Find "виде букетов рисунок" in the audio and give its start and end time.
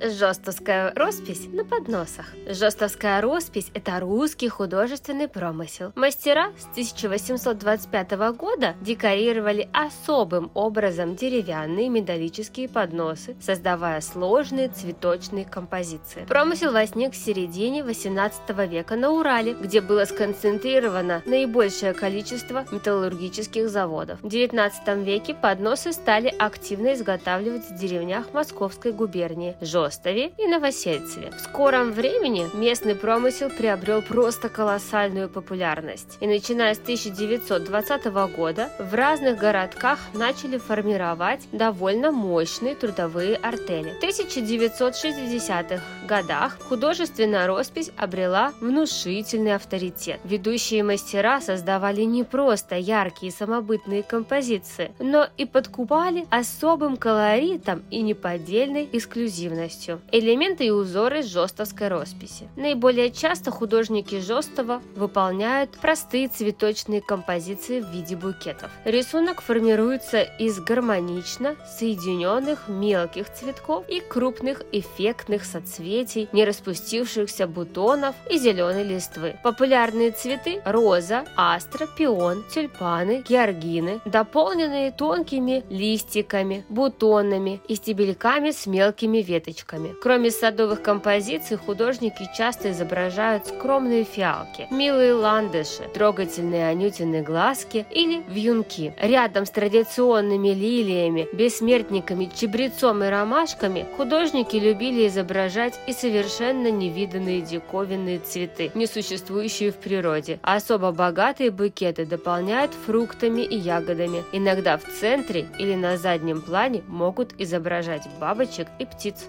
67.90-69.40